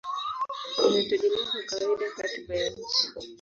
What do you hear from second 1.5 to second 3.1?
kwa kawaida katiba ya nchi.